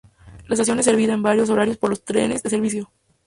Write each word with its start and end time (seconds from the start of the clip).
La 0.47 0.55
estación 0.55 0.79
es 0.79 0.85
servida 0.85 1.13
en 1.13 1.21
varios 1.21 1.51
horarios 1.51 1.77
por 1.77 1.91
los 1.91 2.03
trenes 2.03 2.41
del 2.41 2.49
servicio 2.49 2.91
y 2.91 2.95